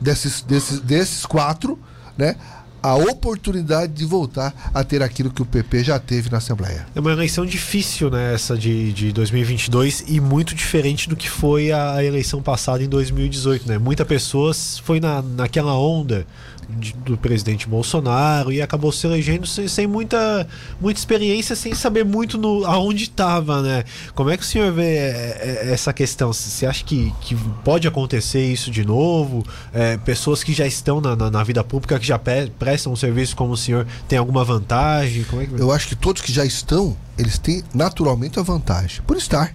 desses, 0.00 0.42
desses, 0.42 0.78
desses 0.78 1.26
quatro, 1.26 1.76
né? 2.16 2.36
A 2.82 2.94
oportunidade 2.94 3.92
de 3.92 4.04
voltar 4.04 4.70
a 4.72 4.84
ter 4.84 5.02
aquilo 5.02 5.30
que 5.30 5.42
o 5.42 5.46
PP 5.46 5.84
já 5.84 5.98
teve 5.98 6.30
na 6.30 6.38
Assembleia. 6.38 6.86
É 6.94 7.00
uma 7.00 7.12
eleição 7.12 7.44
difícil, 7.44 8.10
né, 8.10 8.34
essa 8.34 8.56
de, 8.56 8.92
de 8.92 9.12
2022 9.12 10.04
e 10.08 10.20
muito 10.20 10.54
diferente 10.54 11.08
do 11.08 11.16
que 11.16 11.28
foi 11.28 11.72
a 11.72 12.02
eleição 12.02 12.42
passada 12.42 12.82
em 12.82 12.88
2018, 12.88 13.68
né? 13.68 13.78
Muita 13.78 14.04
pessoas 14.04 14.78
foi 14.78 15.00
na, 15.00 15.22
naquela 15.22 15.78
onda 15.78 16.26
de, 16.68 16.92
do 16.92 17.16
presidente 17.16 17.66
Bolsonaro 17.66 18.52
e 18.52 18.60
acabou 18.60 18.92
se 18.92 19.06
elegendo 19.06 19.46
sem, 19.46 19.66
sem, 19.66 19.86
muita, 19.86 20.46
muita 20.80 21.00
experiência, 21.00 21.56
sem 21.56 21.74
saber 21.74 22.04
muito 22.04 22.36
no, 22.36 22.64
aonde 22.66 23.04
estava, 23.04 23.62
né? 23.62 23.84
Como 24.14 24.28
é 24.30 24.36
que 24.36 24.42
o 24.42 24.46
senhor 24.46 24.72
vê 24.72 24.82
é, 24.82 25.62
é, 25.66 25.72
essa 25.72 25.92
questão? 25.92 26.32
Você 26.32 26.66
acha 26.66 26.84
que, 26.84 27.12
que 27.22 27.34
pode 27.64 27.88
acontecer 27.88 28.44
isso 28.44 28.70
de 28.70 28.84
novo? 28.84 29.44
É, 29.72 29.96
pessoas 29.96 30.44
que 30.44 30.52
já 30.52 30.66
estão 30.66 31.00
na, 31.00 31.16
na, 31.16 31.30
na, 31.30 31.42
vida 31.42 31.64
pública, 31.64 31.98
que 31.98 32.06
já 32.06 32.18
prestam 32.68 32.92
um 32.92 32.96
serviço 32.96 33.34
como 33.34 33.52
o 33.52 33.56
senhor, 33.56 33.86
tem 34.06 34.18
alguma 34.18 34.44
vantagem? 34.44 35.24
É 35.32 35.46
que... 35.46 35.60
Eu 35.60 35.72
acho 35.72 35.88
que 35.88 35.96
todos 35.96 36.20
que 36.20 36.30
já 36.30 36.44
estão, 36.44 36.94
eles 37.16 37.38
têm 37.38 37.64
naturalmente 37.72 38.38
a 38.38 38.42
vantagem, 38.42 39.00
por 39.06 39.16
estar 39.16 39.54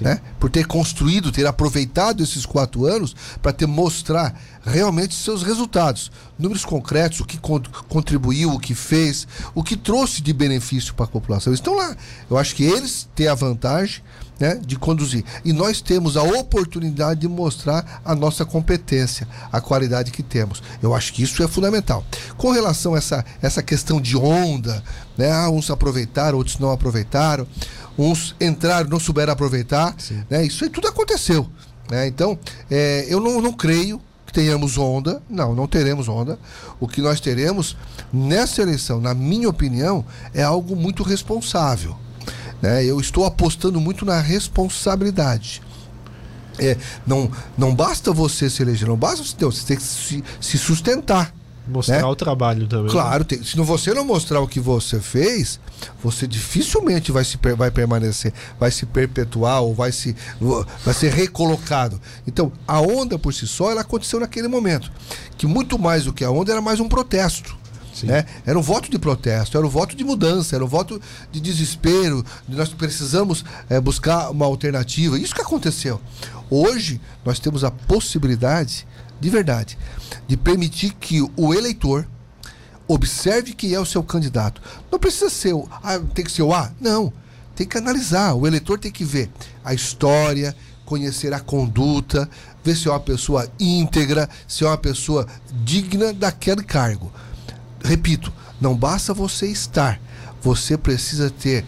né? 0.00 0.20
por 0.40 0.50
ter 0.50 0.66
construído, 0.66 1.30
ter 1.30 1.46
aproveitado 1.46 2.22
esses 2.22 2.46
quatro 2.46 2.86
anos 2.86 3.14
para 3.42 3.52
ter 3.52 3.66
mostrar 3.66 4.40
realmente 4.64 5.14
seus 5.14 5.42
resultados, 5.42 6.10
números 6.38 6.64
concretos, 6.64 7.20
o 7.20 7.24
que 7.24 7.38
contribuiu, 7.88 8.50
o 8.50 8.58
que 8.58 8.74
fez, 8.74 9.26
o 9.54 9.62
que 9.62 9.76
trouxe 9.76 10.22
de 10.22 10.32
benefício 10.32 10.94
para 10.94 11.04
a 11.04 11.08
população. 11.08 11.50
Eles 11.50 11.60
estão 11.60 11.74
lá. 11.74 11.96
Eu 12.30 12.38
acho 12.38 12.54
que 12.54 12.64
eles 12.64 13.08
têm 13.14 13.28
a 13.28 13.34
vantagem 13.34 14.02
né, 14.38 14.60
de 14.64 14.76
conduzir. 14.76 15.24
E 15.44 15.52
nós 15.52 15.80
temos 15.80 16.16
a 16.16 16.22
oportunidade 16.22 17.20
de 17.20 17.28
mostrar 17.28 18.00
a 18.04 18.14
nossa 18.14 18.44
competência, 18.44 19.28
a 19.52 19.60
qualidade 19.60 20.10
que 20.10 20.22
temos. 20.22 20.62
Eu 20.82 20.94
acho 20.94 21.12
que 21.12 21.22
isso 21.22 21.42
é 21.42 21.48
fundamental. 21.48 22.04
Com 22.36 22.50
relação 22.50 22.94
a 22.94 22.98
essa, 22.98 23.24
essa 23.40 23.62
questão 23.62 24.00
de 24.00 24.16
onda, 24.16 24.82
né, 25.16 25.30
ah, 25.30 25.50
uns 25.50 25.70
aproveitaram, 25.70 26.38
outros 26.38 26.58
não 26.58 26.70
aproveitaram, 26.70 27.46
uns 27.98 28.34
entraram, 28.40 28.88
não 28.88 29.00
souberam 29.00 29.32
aproveitar, 29.32 29.94
né, 30.28 30.44
isso 30.44 30.64
aí 30.64 30.70
tudo 30.70 30.88
aconteceu. 30.88 31.48
Né? 31.90 32.06
Então, 32.06 32.38
é, 32.70 33.06
eu 33.08 33.20
não, 33.20 33.40
não 33.40 33.52
creio 33.52 34.00
que 34.26 34.32
tenhamos 34.32 34.78
onda, 34.78 35.22
não, 35.28 35.54
não 35.54 35.66
teremos 35.66 36.08
onda. 36.08 36.38
O 36.80 36.88
que 36.88 37.00
nós 37.00 37.20
teremos 37.20 37.76
nessa 38.12 38.62
eleição, 38.62 39.00
na 39.00 39.14
minha 39.14 39.48
opinião, 39.48 40.04
é 40.32 40.42
algo 40.42 40.74
muito 40.74 41.02
responsável. 41.02 41.96
Né? 42.60 42.84
Eu 42.84 43.00
estou 43.00 43.24
apostando 43.26 43.80
muito 43.80 44.04
na 44.04 44.20
responsabilidade. 44.20 45.62
É, 46.58 46.76
não, 47.06 47.30
não 47.58 47.74
basta 47.74 48.12
você 48.12 48.48
se 48.48 48.62
eleger, 48.62 48.88
não 48.88 48.96
basta 48.96 49.22
você, 49.24 49.36
você 49.44 49.66
tem 49.66 49.76
que 49.76 49.82
se, 49.82 50.24
se 50.40 50.56
sustentar. 50.56 51.34
Mostrar 51.66 51.98
né? 51.98 52.04
o 52.04 52.14
trabalho 52.14 52.66
também. 52.66 52.90
Claro, 52.90 53.24
tem, 53.24 53.42
se 53.42 53.56
você 53.56 53.94
não 53.94 54.04
mostrar 54.04 54.40
o 54.40 54.48
que 54.48 54.60
você 54.60 55.00
fez, 55.00 55.58
você 56.02 56.26
dificilmente 56.26 57.10
vai, 57.10 57.24
se, 57.24 57.38
vai 57.56 57.70
permanecer, 57.70 58.32
vai 58.60 58.70
se 58.70 58.84
perpetuar 58.84 59.62
ou 59.62 59.74
vai, 59.74 59.90
se, 59.90 60.14
vai 60.84 60.94
ser 60.94 61.12
recolocado. 61.12 62.00
Então, 62.26 62.52
a 62.68 62.80
onda 62.80 63.18
por 63.18 63.32
si 63.32 63.46
só, 63.46 63.70
ela 63.70 63.80
aconteceu 63.80 64.20
naquele 64.20 64.48
momento. 64.48 64.92
Que 65.38 65.46
muito 65.46 65.78
mais 65.78 66.04
do 66.04 66.12
que 66.12 66.24
a 66.24 66.30
onda 66.30 66.52
era 66.52 66.60
mais 66.60 66.80
um 66.80 66.88
protesto. 66.88 67.56
Né? 68.02 68.26
Era 68.44 68.58
um 68.58 68.62
voto 68.62 68.90
de 68.90 68.98
protesto, 68.98 69.56
era 69.56 69.64
um 69.64 69.70
voto 69.70 69.94
de 69.94 70.02
mudança, 70.02 70.56
era 70.56 70.64
um 70.64 70.68
voto 70.68 71.00
de 71.30 71.40
desespero, 71.40 72.24
de 72.48 72.56
nós 72.56 72.68
precisamos 72.70 73.44
é, 73.70 73.80
buscar 73.80 74.30
uma 74.30 74.44
alternativa. 74.46 75.18
Isso 75.18 75.34
que 75.34 75.40
aconteceu. 75.40 76.00
Hoje 76.50 77.00
nós 77.24 77.38
temos 77.38 77.62
a 77.62 77.70
possibilidade, 77.70 78.86
de 79.20 79.30
verdade, 79.30 79.78
de 80.26 80.36
permitir 80.36 80.92
que 80.94 81.20
o 81.36 81.54
eleitor 81.54 82.06
observe 82.86 83.52
quem 83.52 83.72
é 83.72 83.80
o 83.80 83.86
seu 83.86 84.02
candidato. 84.02 84.60
Não 84.90 84.98
precisa 84.98 85.30
ser 85.30 85.54
o. 85.54 85.68
Ah, 85.82 85.98
tem 86.14 86.24
que 86.24 86.32
ser 86.32 86.42
o 86.42 86.52
A? 86.52 86.70
Não. 86.80 87.12
Tem 87.56 87.66
que 87.66 87.78
analisar. 87.78 88.34
O 88.34 88.46
eleitor 88.46 88.78
tem 88.78 88.90
que 88.90 89.04
ver 89.04 89.30
a 89.64 89.72
história, 89.72 90.54
conhecer 90.84 91.32
a 91.32 91.40
conduta, 91.40 92.28
ver 92.62 92.76
se 92.76 92.88
é 92.88 92.90
uma 92.90 93.00
pessoa 93.00 93.48
íntegra, 93.58 94.28
se 94.46 94.64
é 94.64 94.66
uma 94.66 94.76
pessoa 94.76 95.26
digna 95.64 96.12
daquele 96.12 96.62
cargo 96.62 97.10
repito, 97.84 98.32
não 98.60 98.74
basta 98.74 99.12
você 99.12 99.46
estar, 99.46 100.00
você 100.42 100.76
precisa 100.76 101.30
ter 101.30 101.64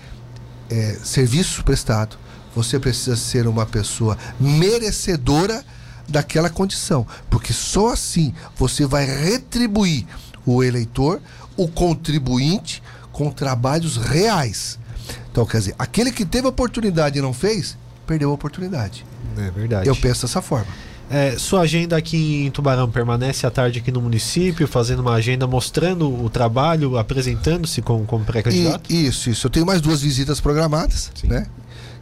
é, 0.70 0.98
serviço 1.04 1.62
prestado, 1.62 2.16
você 2.54 2.80
precisa 2.80 3.16
ser 3.16 3.46
uma 3.46 3.66
pessoa 3.66 4.16
merecedora 4.40 5.62
daquela 6.08 6.48
condição, 6.48 7.06
porque 7.28 7.52
só 7.52 7.92
assim 7.92 8.32
você 8.56 8.86
vai 8.86 9.04
retribuir 9.04 10.06
o 10.44 10.62
eleitor, 10.62 11.20
o 11.56 11.66
contribuinte, 11.66 12.82
com 13.12 13.30
trabalhos 13.30 13.96
reais. 13.96 14.78
Então, 15.30 15.44
quer 15.44 15.58
dizer, 15.58 15.74
aquele 15.78 16.12
que 16.12 16.24
teve 16.24 16.46
a 16.46 16.50
oportunidade 16.50 17.18
e 17.18 17.22
não 17.22 17.32
fez, 17.32 17.76
perdeu 18.06 18.30
a 18.30 18.34
oportunidade. 18.34 19.04
É 19.36 19.50
verdade. 19.50 19.88
Eu 19.88 19.96
penso 19.96 20.26
dessa 20.26 20.40
forma. 20.40 20.66
É, 21.08 21.38
sua 21.38 21.60
agenda 21.60 21.96
aqui 21.96 22.44
em 22.46 22.50
Tubarão 22.50 22.90
permanece 22.90 23.46
à 23.46 23.50
tarde 23.50 23.78
aqui 23.78 23.92
no 23.92 24.00
município, 24.00 24.66
fazendo 24.66 25.00
uma 25.00 25.14
agenda 25.14 25.46
mostrando 25.46 26.12
o 26.24 26.28
trabalho, 26.28 26.98
apresentando-se 26.98 27.80
como, 27.80 28.04
como 28.04 28.24
pré-candidato? 28.24 28.92
Isso, 28.92 29.30
isso. 29.30 29.46
Eu 29.46 29.50
tenho 29.50 29.64
mais 29.64 29.80
duas 29.80 30.02
visitas 30.02 30.40
programadas, 30.40 31.10
Sim. 31.14 31.28
né? 31.28 31.46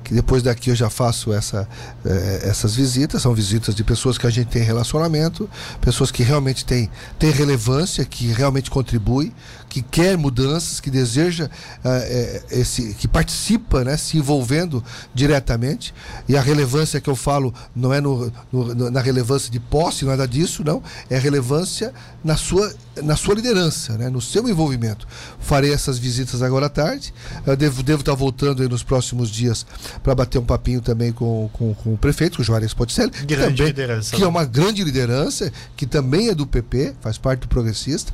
Que 0.04 0.12
depois 0.12 0.42
daqui 0.42 0.70
eu 0.70 0.76
já 0.76 0.90
faço 0.90 1.32
essa, 1.32 1.66
eh, 2.04 2.40
essas 2.44 2.76
visitas, 2.76 3.22
são 3.22 3.34
visitas 3.34 3.74
de 3.74 3.82
pessoas 3.82 4.18
que 4.18 4.26
a 4.26 4.30
gente 4.30 4.48
tem 4.48 4.62
relacionamento, 4.62 5.48
pessoas 5.80 6.10
que 6.10 6.22
realmente 6.22 6.64
têm, 6.64 6.90
têm 7.18 7.30
relevância, 7.30 8.04
que 8.04 8.26
realmente 8.26 8.70
contribuem, 8.70 9.32
que 9.74 9.82
quer 9.82 10.16
mudanças, 10.16 10.78
que 10.78 10.88
deseja 10.88 11.46
uh, 11.46 12.44
esse, 12.48 12.94
que 12.94 13.08
participa, 13.08 13.82
né, 13.82 13.96
se 13.96 14.16
envolvendo 14.16 14.84
diretamente. 15.12 15.92
E 16.28 16.36
a 16.36 16.40
relevância 16.40 17.00
que 17.00 17.10
eu 17.10 17.16
falo 17.16 17.52
não 17.74 17.92
é 17.92 18.00
no, 18.00 18.32
no, 18.52 18.88
na 18.88 19.00
relevância 19.00 19.50
de 19.50 19.58
posse, 19.58 20.04
nada 20.04 20.28
disso, 20.28 20.62
não. 20.64 20.80
É 21.10 21.18
relevância 21.18 21.92
na 22.22 22.36
sua, 22.36 22.72
na 23.02 23.16
sua 23.16 23.34
liderança, 23.34 23.98
né, 23.98 24.08
no 24.08 24.20
seu 24.20 24.48
envolvimento. 24.48 25.08
Farei 25.40 25.72
essas 25.72 25.98
visitas 25.98 26.40
agora 26.40 26.66
à 26.66 26.70
tarde. 26.70 27.12
Eu 27.44 27.56
devo, 27.56 27.82
devo 27.82 27.98
estar 27.98 28.14
voltando 28.14 28.68
nos 28.68 28.84
próximos 28.84 29.28
dias 29.28 29.66
para 30.02 30.14
bater 30.14 30.38
um 30.38 30.44
papinho 30.44 30.80
também 30.80 31.12
com, 31.12 31.48
com, 31.52 31.74
com 31.74 31.94
o 31.94 31.98
prefeito, 31.98 32.36
com 32.36 32.42
o 32.42 32.44
Juarez 32.44 32.74
Ponticelli. 32.74 33.10
Grande 33.10 33.56
também, 33.56 33.66
liderança. 33.66 34.10
Que 34.14 34.22
é 34.22 34.24
né? 34.24 34.28
uma 34.28 34.44
grande 34.44 34.82
liderança, 34.82 35.52
que 35.76 35.86
também 35.86 36.28
é 36.28 36.34
do 36.34 36.46
PP, 36.46 36.94
faz 37.00 37.18
parte 37.18 37.40
do 37.40 37.48
progressista. 37.48 38.12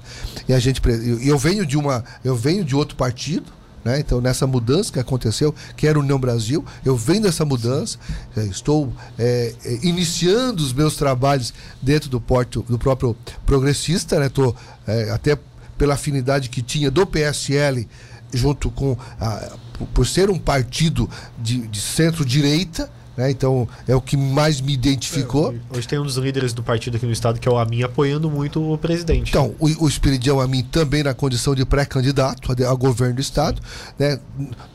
E 0.48 0.52
a 0.52 0.58
gente. 0.58 0.80
E 1.20 1.28
eu 1.28 1.38
venho 1.38 1.64
de 1.64 1.76
uma. 1.76 2.04
Eu 2.24 2.36
venho 2.36 2.64
de 2.64 2.74
outro 2.74 2.96
partido. 2.96 3.60
Né? 3.84 3.98
Então, 3.98 4.20
nessa 4.20 4.46
mudança 4.46 4.92
que 4.92 4.98
aconteceu, 4.98 5.54
que 5.74 5.86
era 5.86 5.98
o 5.98 6.02
União 6.02 6.18
Brasil, 6.18 6.62
eu 6.84 6.94
venho 6.96 7.22
dessa 7.22 7.46
mudança, 7.46 7.98
estou 8.36 8.92
é, 9.18 9.54
iniciando 9.82 10.62
os 10.62 10.72
meus 10.72 10.96
trabalhos 10.96 11.54
dentro 11.80 12.10
do, 12.10 12.20
porto, 12.20 12.62
do 12.68 12.78
próprio 12.78 13.16
progressista, 13.46 14.20
né? 14.20 14.28
Tô, 14.28 14.54
é, 14.86 15.10
até 15.10 15.38
pela 15.78 15.94
afinidade 15.94 16.50
que 16.50 16.60
tinha 16.60 16.90
do 16.90 17.06
PSL 17.06 17.88
junto 18.32 18.70
com 18.70 18.96
a, 19.20 19.56
por 19.94 20.06
ser 20.06 20.30
um 20.30 20.38
partido 20.38 21.08
de, 21.38 21.66
de 21.66 21.80
centro-direita, 21.80 22.90
né? 23.16 23.30
Então 23.30 23.68
é 23.86 23.94
o 23.94 24.00
que 24.00 24.16
mais 24.16 24.60
me 24.60 24.72
identificou. 24.72 25.52
É, 25.52 25.76
hoje 25.76 25.86
tem 25.86 25.98
um 25.98 26.04
dos 26.04 26.16
líderes 26.16 26.52
do 26.52 26.62
partido 26.62 26.96
aqui 26.96 27.04
no 27.04 27.12
estado, 27.12 27.38
que 27.38 27.48
é 27.48 27.52
o 27.52 27.58
Amin, 27.58 27.82
apoiando 27.82 28.30
muito 28.30 28.72
o 28.72 28.78
presidente. 28.78 29.28
Então, 29.28 29.54
o, 29.58 29.84
o 29.84 29.88
Espiridião 29.88 30.40
Amin 30.40 30.62
também 30.62 31.02
na 31.02 31.12
condição 31.12 31.54
de 31.54 31.64
pré-candidato 31.64 32.50
ao 32.64 32.76
governo 32.76 33.16
do 33.16 33.20
estado, 33.20 33.60
né? 33.98 34.18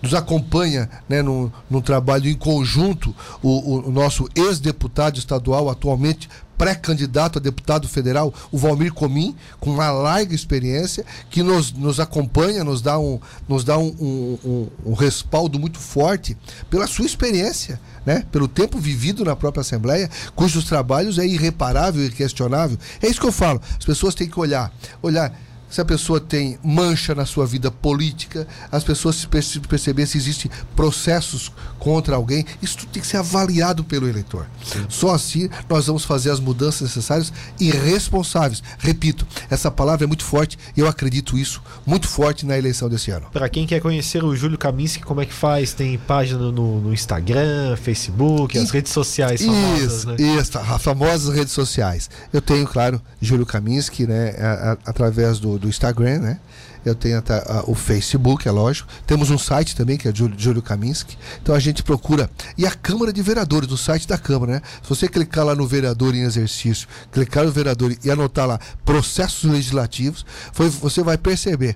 nos 0.02 0.14
acompanha 0.14 0.90
né, 1.10 1.22
num, 1.22 1.52
num 1.70 1.82
trabalho 1.82 2.30
em 2.30 2.36
conjunto 2.36 3.16
o, 3.42 3.88
o 3.88 3.92
nosso 3.92 4.28
ex-deputado 4.36 5.18
estadual, 5.18 5.70
atualmente 5.70 6.30
pré-candidato 6.58 7.40
a 7.40 7.42
deputado 7.42 7.88
federal, 7.88 8.34
o 8.52 8.58
Valmir 8.58 8.94
Comim, 8.94 9.36
com 9.60 9.72
uma 9.72 9.92
larga 9.92 10.34
experiência, 10.34 11.06
que 11.30 11.44
nos, 11.44 11.72
nos 11.72 12.00
acompanha, 12.00 12.64
nos 12.64 12.82
dá, 12.82 12.98
um, 12.98 13.20
nos 13.48 13.64
dá 13.64 13.78
um, 13.78 13.96
um, 14.00 14.40
um, 14.46 14.92
um 14.92 14.94
respaldo 14.94 15.60
muito 15.60 15.80
forte 15.80 16.38
pela 16.70 16.88
sua 16.88 17.06
experiência. 17.06 17.80
Né? 18.06 18.24
pelo 18.32 18.48
tempo 18.48 18.78
vivido 18.78 19.26
na 19.26 19.36
própria 19.36 19.62
Assembleia, 19.62 20.08
cujos 20.36 20.66
trabalhos 20.66 21.18
é 21.18 21.26
irreparável 21.26 22.06
e 22.06 22.12
questionável. 22.12 22.78
É 23.02 23.08
isso 23.08 23.20
que 23.20 23.26
eu 23.26 23.32
falo. 23.32 23.60
As 23.80 23.84
pessoas 23.84 24.14
têm 24.14 24.30
que 24.30 24.40
olhar, 24.40 24.72
olhar 25.02 25.36
se 25.75 25.82
a 25.82 25.86
pessoa 25.86 26.22
tem 26.22 26.58
mancha 26.63 27.13
na 27.13 27.25
sua 27.25 27.46
vida 27.46 27.70
política, 27.70 28.48
as 28.72 28.82
pessoas 28.82 29.17
se 29.17 29.27
perceber 29.27 30.05
se 30.05 30.17
existem 30.17 30.50
processos 30.74 31.51
contra 31.77 32.15
alguém, 32.15 32.46
isso 32.62 32.77
tudo 32.77 32.91
tem 32.91 33.01
que 33.01 33.08
ser 33.08 33.17
avaliado 33.17 33.84
pelo 33.84 34.08
eleitor. 34.08 34.48
Sim. 34.63 34.86
Só 34.88 35.13
assim 35.13 35.50
nós 35.67 35.88
vamos 35.88 36.05
fazer 36.05 36.32
as 36.32 36.39
mudanças 36.39 36.84
necessárias 36.84 37.34
e 37.60 37.72
responsáveis. 37.72 38.63
Repito, 38.79 39.27
essa 39.50 39.70
palavra 39.70 40.05
é 40.05 40.08
muito 40.08 40.24
forte 40.24 40.58
e 40.77 40.79
eu 40.79 40.88
acredito 40.88 41.38
isso 41.38 41.62
muito 41.86 42.08
forte 42.08 42.46
na 42.46 42.58
eleição 42.58 42.88
desse 42.88 43.12
ano. 43.12 43.27
Para 43.34 43.50
quem 43.50 43.67
quer 43.67 43.82
conhecer 43.82 44.24
o 44.24 44.34
Júlio 44.34 44.58
Kaminski, 44.58 45.03
como 45.03 45.20
é 45.20 45.25
que 45.25 45.34
faz? 45.34 45.74
Tem 45.74 45.98
página 45.98 46.53
no, 46.53 46.79
no 46.79 46.94
Instagram, 46.94 47.75
Facebook, 47.75 48.58
as 48.58 48.72
redes 48.72 48.94
sociais 48.94 49.41
famosas, 49.41 49.94
isso, 49.94 50.08
né? 50.08 50.15
Isso, 50.20 50.58
as 50.58 50.82
famosas 50.82 51.36
redes 51.36 51.51
sociais. 51.51 52.10
Eu 52.32 52.41
tenho, 52.41 52.65
claro, 52.65 53.01
Júlio 53.20 53.46
Kaminski, 53.46 54.08
né, 54.08 54.36
a, 54.39 54.72
a, 54.72 54.77
através 54.86 55.38
do 55.38 55.64
do 55.64 55.64
Instagram, 55.67 56.19
né? 56.19 56.39
Eu 56.86 56.93
tenho 56.93 57.17
até, 57.17 57.43
o 57.65 57.74
Facebook, 57.74 58.48
é 58.48 58.51
lógico. 58.51 58.88
Temos 59.07 59.31
um 59.31 59.38
site 59.39 59.75
também, 59.75 59.98
que 59.98 60.07
é 60.07 60.13
Júlio, 60.13 60.36
Júlio 60.38 60.62
Kaminski. 60.62 61.17
Então 61.41 61.55
a 61.55 61.60
gente 61.60 61.81
procura. 61.81 62.29
E 62.55 62.65
a 62.65 62.72
Câmara 62.72 63.12
de 63.12 63.24
Vereadores, 63.24 63.67
no 63.67 63.77
site 63.77 64.07
da 64.07 64.19
Câmara, 64.19 64.53
né? 64.53 64.62
Se 64.84 64.89
você 64.89 65.07
clicar 65.07 65.43
lá 65.43 65.55
no 65.55 65.65
vereador 65.65 66.13
em 66.13 66.22
exercício, 66.22 66.88
clicar 67.12 67.43
no 67.43 67.51
vereador 67.51 67.95
e 68.03 68.12
anotar 68.12 68.45
lá 68.45 68.60
processos 68.84 69.50
legislativos, 69.50 70.24
foi, 70.53 70.69
você 70.69 71.01
vai 71.01 71.17
perceber 71.17 71.75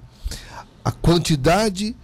a 0.86 0.92
quantidade 0.92 1.76
de 1.86 1.96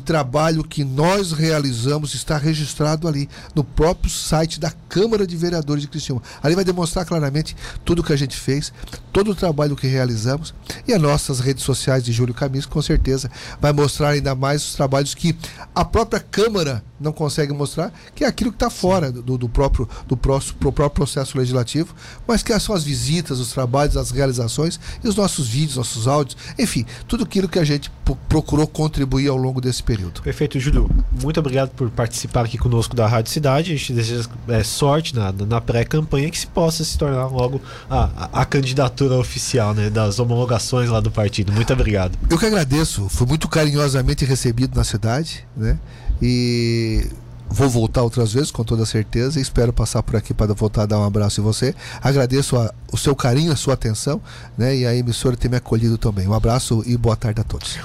trabalho 0.00 0.64
que 0.64 0.84
nós 0.84 1.32
realizamos 1.32 2.14
está 2.14 2.38
registrado 2.38 3.06
ali 3.06 3.28
no 3.54 3.62
próprio 3.62 4.10
site 4.10 4.58
da 4.58 4.70
Câmara 4.88 5.26
de 5.26 5.36
Vereadores 5.36 5.82
de 5.82 5.88
Criciúma. 5.88 6.22
Ali 6.42 6.54
vai 6.54 6.64
demonstrar 6.64 7.04
claramente 7.04 7.56
tudo 7.84 8.00
o 8.00 8.04
que 8.04 8.12
a 8.12 8.16
gente 8.16 8.36
fez, 8.36 8.72
todo 9.12 9.30
o 9.30 9.34
trabalho 9.34 9.76
que 9.76 9.86
realizamos 9.86 10.54
e 10.86 10.92
as 10.92 11.00
nossas 11.00 11.40
redes 11.40 11.64
sociais 11.64 12.02
de 12.02 12.12
Júlio 12.12 12.34
Camis 12.34 12.66
com 12.66 12.80
certeza 12.80 13.30
vai 13.60 13.72
mostrar 13.72 14.10
ainda 14.10 14.34
mais 14.34 14.62
os 14.62 14.74
trabalhos 14.74 15.14
que 15.14 15.36
a 15.74 15.84
própria 15.84 16.20
Câmara 16.20 16.82
não 17.00 17.12
consegue 17.12 17.52
mostrar, 17.52 17.92
que 18.14 18.24
é 18.24 18.26
aquilo 18.26 18.50
que 18.50 18.56
está 18.56 18.70
fora 18.70 19.10
do, 19.10 19.36
do, 19.36 19.48
próprio 19.48 19.88
do 20.06 20.16
próximo, 20.16 20.58
pro 20.58 20.72
próprio 20.72 21.04
processo 21.04 21.36
legislativo, 21.36 21.94
mas 22.26 22.42
que 22.42 22.58
são 22.58 22.74
as 22.74 22.84
visitas, 22.84 23.38
os 23.40 23.52
trabalhos, 23.52 23.96
as 23.96 24.10
realizações 24.10 24.78
e 25.02 25.08
os 25.08 25.16
nossos 25.16 25.46
vídeos, 25.46 25.76
nossos 25.76 26.06
áudios, 26.08 26.36
enfim, 26.58 26.86
tudo 27.06 27.24
aquilo 27.24 27.48
que 27.48 27.58
a 27.58 27.64
gente 27.64 27.90
procurou 28.28 28.66
contribuir 28.66 29.28
ao 29.28 29.36
longo 29.36 29.60
desse 29.60 29.82
período. 29.82 30.20
Perfeito, 30.20 30.60
Júlio. 30.60 30.90
Muito 31.22 31.40
obrigado 31.40 31.70
por 31.70 31.88
participar 31.90 32.44
aqui 32.44 32.58
conosco 32.58 32.94
da 32.94 33.06
Rádio 33.06 33.32
Cidade. 33.32 33.72
A 33.72 33.76
gente 33.76 33.92
deseja 33.92 34.28
é, 34.48 34.62
sorte 34.62 35.14
na, 35.14 35.32
na 35.32 35.60
pré-campanha 35.60 36.30
que 36.30 36.38
se 36.38 36.46
possa 36.46 36.84
se 36.84 36.98
tornar 36.98 37.26
logo 37.26 37.60
a, 37.88 38.10
a, 38.16 38.42
a, 38.42 38.44
candidatura 38.44 39.14
oficial 39.14 39.72
né, 39.72 39.88
das 39.88 40.18
homologações 40.18 40.90
lá 40.90 41.00
do 41.00 41.10
partido. 41.10 41.52
Muito 41.52 41.72
obrigado. 41.72 42.18
Eu 42.28 42.38
que 42.38 42.46
agradeço. 42.46 43.08
Fui 43.08 43.26
muito 43.26 43.48
carinhosamente 43.48 44.24
recebido 44.24 44.76
na 44.76 44.84
cidade, 44.84 45.46
né? 45.56 45.78
E 46.20 47.08
vou 47.48 47.68
voltar 47.68 48.02
outras 48.02 48.32
vezes, 48.32 48.50
com 48.50 48.64
toda 48.64 48.84
certeza, 48.84 49.38
e 49.38 49.42
espero 49.42 49.72
passar 49.72 50.02
por 50.02 50.16
aqui 50.16 50.34
para 50.34 50.52
voltar 50.52 50.82
a 50.82 50.86
dar 50.86 50.98
um 50.98 51.04
abraço 51.04 51.40
em 51.40 51.44
você. 51.44 51.74
Agradeço 52.02 52.56
a, 52.56 52.72
o 52.92 52.96
seu 52.96 53.14
carinho, 53.14 53.52
a 53.52 53.56
sua 53.56 53.74
atenção, 53.74 54.20
né? 54.58 54.76
E 54.76 54.86
a 54.86 54.94
emissora 54.94 55.36
ter 55.36 55.48
me 55.48 55.56
acolhido 55.56 55.96
também. 55.96 56.26
Um 56.26 56.34
abraço 56.34 56.82
e 56.86 56.96
boa 56.96 57.16
tarde 57.16 57.40
a 57.40 57.44
todos. 57.44 57.78